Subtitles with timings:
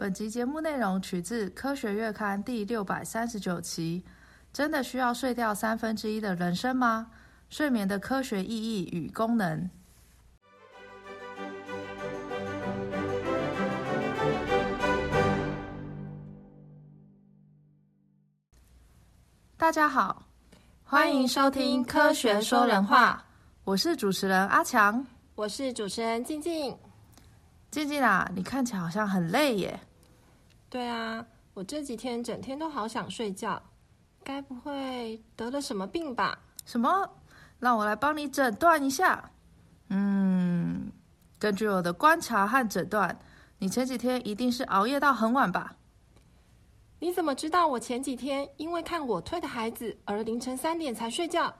[0.00, 4.02] 本集节目内容取自《科学月刊》第六百三十九期。
[4.50, 7.10] 真的需要睡掉三分之一的人生吗？
[7.50, 9.68] 睡眠的科学意义与功能。
[19.58, 20.22] 大家好，
[20.82, 23.22] 欢迎收听《科学说人话》，
[23.64, 26.74] 我是主持人阿强，我是主持人静静。
[27.70, 29.78] 静静啊，你看起来好像很累耶。
[30.70, 33.60] 对啊，我这几天整天都好想睡觉。
[34.22, 36.38] 该不会得了什么病吧？
[36.64, 37.10] 什么？
[37.58, 39.30] 让我来帮你诊断一下。
[39.88, 40.92] 嗯，
[41.40, 43.18] 根据我的观察和诊断，
[43.58, 45.74] 你前几天一定是熬夜到很晚吧？
[47.00, 51.52] 你怎么知道我前几天因为看我推的孩子而凌晨三点才睡觉？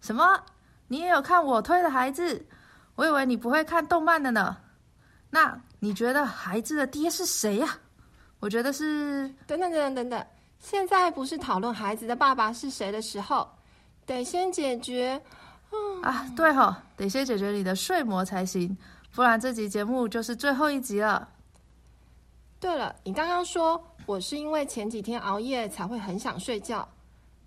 [0.00, 0.40] 什么？
[0.88, 2.46] 你也有看我推的孩子？
[2.94, 4.56] 我以为你不会看动漫的呢。
[5.30, 7.80] 那你觉得孩子的爹是谁呀？
[8.44, 9.26] 我觉得是……
[9.46, 10.26] 等等等等等等。
[10.58, 13.48] 现在不是讨论孩子的爸爸是谁的时候，
[14.04, 15.18] 得先解决。
[16.02, 18.76] 啊，对吼，得先解决你的睡魔才行，
[19.14, 21.26] 不然这集节目就是最后一集了。
[22.60, 26.86] 对了，你刚刚说我是因为前几天熬夜才会很想睡觉，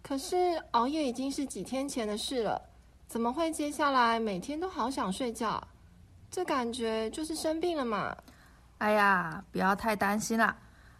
[0.01, 0.35] 可是
[0.71, 2.59] 熬夜已经是几天前的事了，
[3.07, 5.61] 怎么会接下来每天都好想睡觉？
[6.31, 8.17] 这感觉就是生病了嘛。
[8.79, 10.57] 哎呀，不要太担心啦。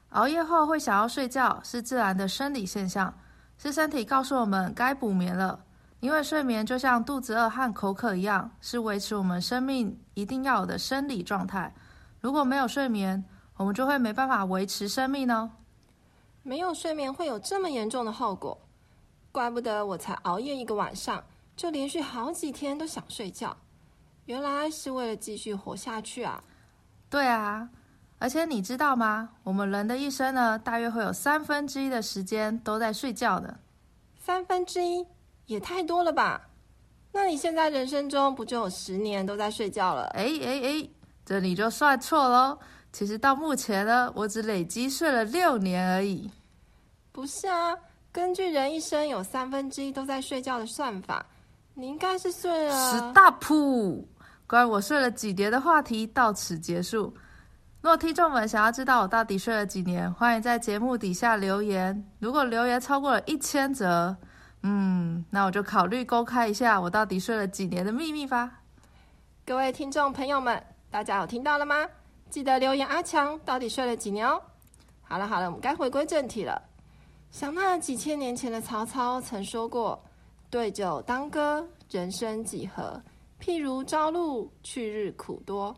[0.09, 3.13] 熬夜后会想要睡觉，是自然的生理现象，
[3.57, 5.59] 是身体告诉我们该补眠了。
[5.99, 11.73] 因为睡眠就像肚子饿和口渴一样，是维持我们生命一定要有的生理状态。
[12.21, 13.23] 如果没有睡眠，
[13.57, 15.51] 我们就会没办法维持生命呢。
[16.43, 18.57] 没有睡眠会有这么严重的后果，
[19.31, 21.23] 怪不得我才熬夜一个晚上，
[21.55, 23.57] 就连续好几天都想睡觉，
[24.25, 26.43] 原来是为了继续活下去啊！
[27.09, 27.67] 对啊。
[28.19, 29.29] 而且你知道吗？
[29.43, 33.55] 我们人的一生呢，大约会有三分之一的时间都在睡觉的。
[34.19, 35.05] 三分之一
[35.45, 36.41] 也太多了吧？
[37.11, 40.05] 那你现在人生中不就有十年都在睡觉了？
[40.15, 40.89] 哎哎哎，
[41.25, 42.57] 这你就算错喽。
[42.91, 46.29] 其实到目前呢，我只累积睡了六年而已。
[47.11, 47.77] 不是啊，
[48.11, 51.25] 根据人一生有三分之一都在睡觉的算法，
[51.75, 53.13] 你应该是睡了。
[53.13, 54.05] Stop！
[54.47, 57.13] 关于我睡了几叠的话题到此结束。
[57.79, 62.03] 如果听众们想要知道我到底睡了几年，欢迎在节目底下留言。
[62.19, 64.15] 如果留言超过了一千则，
[64.63, 68.51] 嗯，那我就考虑公开一下我到底睡了几年的秘密吧。
[69.45, 71.87] 各位听众朋友们，大家有听到了吗？
[72.29, 74.41] 记得留言阿强到底睡了几年哦。
[75.03, 76.59] 好了好了，我们该回归正题了。
[77.29, 80.03] 想那几千年前的曹操曾说过
[80.49, 83.01] ：“对酒当歌，人生几何？
[83.39, 85.73] 譬如朝露，去日苦多。”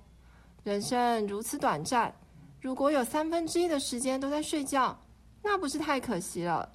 [0.70, 2.14] 人生如此短暂，
[2.62, 4.96] 如果有三分之一的时间都在睡觉，
[5.42, 6.70] 那不是太可惜了？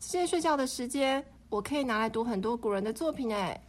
[0.00, 3.60] 这些睡觉的时间，我可以拿来读很多古人的作品哎。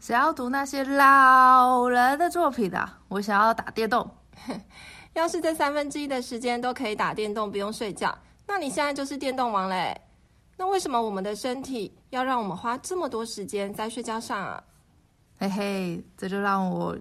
[0.00, 2.86] 谁要读那些老人的作品的？
[3.08, 4.06] 我想要打电动。
[5.14, 8.14] 要是这三分之一的时间都可以打电动，不用睡觉，
[8.46, 9.98] 那你现在就是电动王嘞。
[10.58, 14.62] 那为什么我们的身体要让我们花这么多时间在睡觉上啊？
[15.38, 16.94] 嘿嘿，这就让我。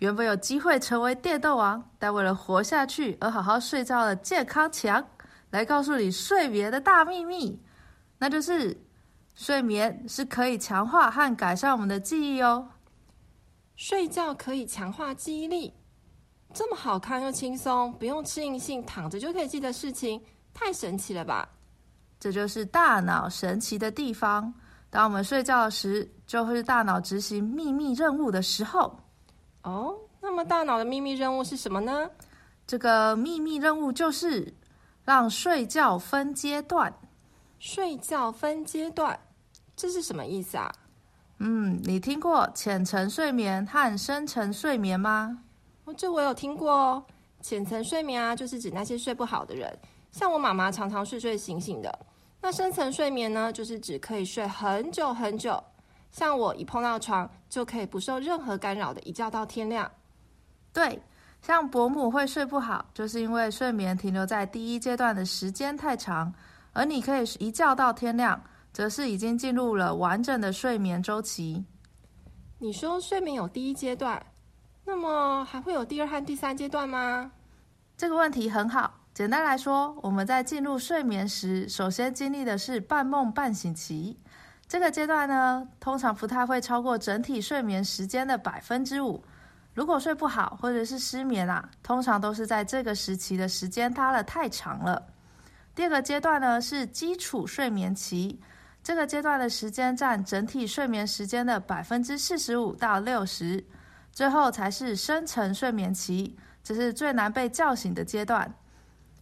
[0.00, 5.06] 原本有机会成为电动王，但为了活下去而好好睡觉的健康强，
[5.50, 7.60] 来告诉你睡眠的大秘密，
[8.16, 8.74] 那就是
[9.34, 12.66] 睡眠是可以强化和改善我们的记忆哦。
[13.76, 15.70] 睡觉可以强化记忆力，
[16.54, 20.18] 这么好看又轻松，不用吃硬性，躺着就可以记得事情，
[20.54, 21.46] 太神奇了吧？
[22.18, 24.52] 这就是大脑神奇的地方。
[24.88, 28.98] 当我们睡觉时，就会是大脑执行秘密任务的时候。
[29.62, 32.10] 哦，那么大脑的秘密任务是什么呢？
[32.66, 34.54] 这个秘密任务就是
[35.04, 36.92] 让睡觉分阶段。
[37.58, 39.20] 睡觉分阶段，
[39.76, 40.72] 这是什么意思啊？
[41.40, 45.42] 嗯，你听过浅层睡眠和深层睡眠吗？
[45.84, 47.04] 哦，这我有听过哦。
[47.42, 49.78] 浅层睡眠啊，就是指那些睡不好的人，
[50.10, 51.98] 像我妈妈常常睡睡醒醒的。
[52.40, 55.62] 那深层睡眠呢，就是指可以睡很久很久。
[56.10, 59.90] 像我一碰到床就可以不受任何干扰的一觉到天亮。
[60.72, 61.00] 对，
[61.42, 66.32] 像伯母会睡不好，就是因为睡眠停留在第一阶段的时间太长，
[66.72, 68.40] 而你可以一觉到天亮，
[68.72, 71.64] 则是已经进入了完整的睡眠周期。
[72.58, 74.24] 你说睡眠有第一阶段，
[74.84, 77.32] 那么还会有第二和第三阶段吗？
[77.96, 78.94] 这个问题很好。
[79.12, 84.16] 简单来说，我们在进入睡眠时，首先经历的是半梦半醒期。
[84.70, 89.20] 这个阶段呢，通常不太会超过整体睡眠时间的百分之五。
[89.74, 95.04] 如果睡不好或者是失眠啊，通常都是在这个时期的时间拉了太长了。
[95.74, 98.38] 第二个阶段呢是基础睡眠期，
[98.80, 103.64] 这个阶段的时间占整体睡眠时间的百分之四十五到六十。
[104.12, 108.48] 最后才是深层睡眠期，这是最难被叫醒的阶段。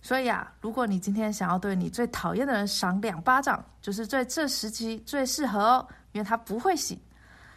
[0.00, 6.98] 所以啊，如果你今天想要对你最讨厌的人赏两巴掌，就是在这时期最适合哦，因为他不会醒。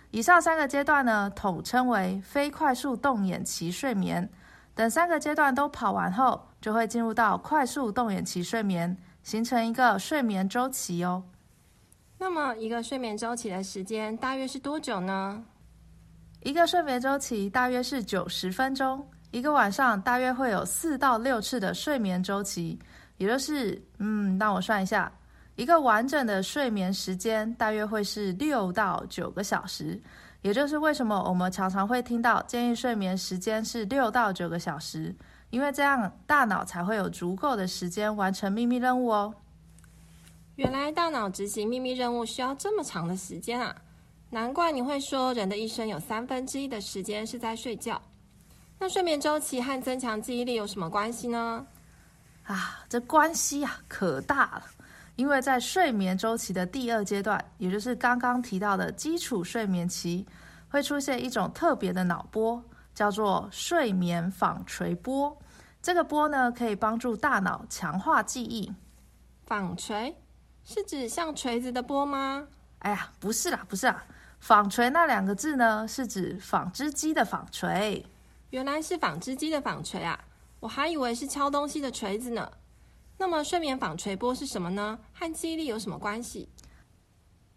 [0.09, 4.27] 以上三个阶段呢，统称为非快速动眼期睡眠。
[4.73, 11.23] 等三个阶段都跑完后，就会进入到快速动眼期睡眠，形成一个睡眠周期哦。
[12.17, 15.43] 那么，一个睡眠周期的时间大约是多久呢？
[16.41, 22.77] 一个睡眠周期大约是九十分钟，一个晚上大约会有四到六次的睡眠周期，
[23.17, 25.11] 也就是，嗯，让我算一下，
[25.55, 29.99] 一个完整的睡眠时间大约会是六到九个小时，
[30.41, 35.15] 也就是为什么我们常常会听到建议睡眠时间是六到九个小时，
[35.49, 39.33] 因为这样大脑才会有足够的时间完成秘密任务哦。
[40.57, 43.73] 原来大脑执行秘密任务需要这么长的时间啊！
[44.29, 47.99] 难怪你会说，人的一生有三分之一的时间是在睡觉。
[48.81, 51.63] 那睡眠周期和增强记忆力有什么关系呢？
[52.47, 54.63] 啊，这关系啊可大了。
[55.17, 60.25] 因为在睡眠周期的第二阶段，也就是刚刚提到的基础睡眠期，
[60.67, 62.59] 会出现一种特别的脑波，
[62.95, 65.37] 叫做睡眠纺锤波。
[65.79, 68.73] 这个波呢，可以帮助大脑强化记忆。
[69.45, 70.15] 纺锤
[70.63, 72.47] 是指像锤子的波吗？
[72.79, 74.03] 哎呀，不是啦，不是啦。
[74.39, 78.03] 纺锤那两个字呢，是指纺织机的纺锤。
[78.51, 80.19] 原来是纺织机的纺锤啊，
[80.59, 82.49] 我还以为是敲东西的锤子呢。
[83.17, 84.99] 那么睡眠纺锤波是什么呢？
[85.13, 86.49] 和记忆力有什么关系？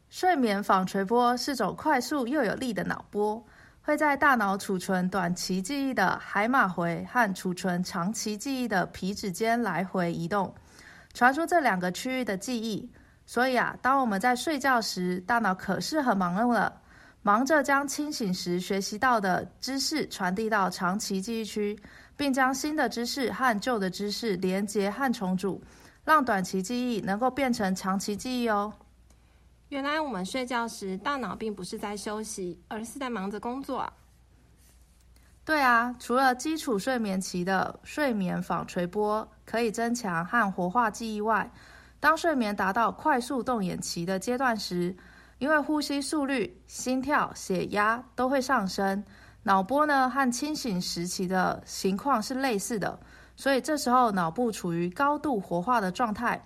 [0.09, 3.45] 睡眠纺锤波是种快速又有力的脑波，
[3.83, 10.55] 会在大脑储存短期记忆的海马回和储存长期记忆的皮质间来回移动，
[11.13, 12.89] 传输这两个区域的记忆。
[13.27, 16.81] 所以啊，当我们在睡觉时，大脑可是很忙碌了，
[17.25, 21.75] 忙着将清醒时学习到的知识传递到长期记忆区，
[22.19, 25.59] 并将新的知识和旧的知识连接和重组，
[26.05, 28.71] 让短期记忆能够变成长期记忆哦。
[29.71, 33.79] 原来我们睡觉时，大脑并不是在休息，而是在忙着工作。
[33.79, 33.91] 啊
[35.47, 41.51] 对啊，除了基础睡眠期的睡眠纺锤波可以增强和活化记忆外，
[42.01, 44.95] 当睡眠达到快速动眼期的阶段时，
[45.45, 49.05] 因为呼吸速率、心跳、血压都会上升，
[49.43, 52.99] 脑波呢和清醒时期的情况是类似的，
[53.37, 56.43] 所以这时候脑部处于高度活化的状态，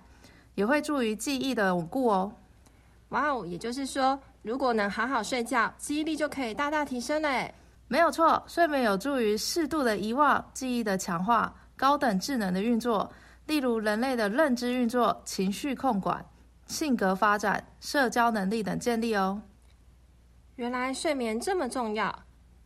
[0.55, 2.29] 也会助于记忆的稳固哦。
[3.07, 7.53] 哇哦，也就是说，如果能好好睡觉，记忆力就可以大大提升嘞。
[7.87, 13.09] 没有错，睡眠有助于适度的遗忘、记忆的强化、高等智能的运作。
[13.47, 16.23] 例如人类的认知运作、情绪控管、
[16.69, 19.41] 性格发展、社交能力等建立哦。
[20.55, 22.17] 原来睡眠这么重要。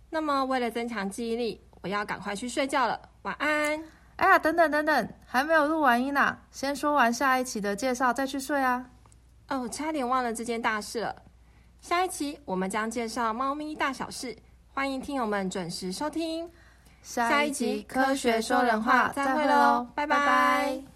[0.10, 3.00] 那么为了增强记忆力，我要赶快去睡觉了。
[3.24, 3.84] 晚安。
[4.18, 6.38] 哎呀，等等等等，还没有录完音呢。
[6.52, 8.86] 先说完下一期的介绍，再去睡啊。
[9.48, 11.16] 哦，差点忘了这件大事了。
[11.82, 16.50] 下一期我们将介绍猫咪大小事，欢迎听友们准时收听。
[17.02, 20.93] 下一集《科学说人话》，再会喽，拜拜。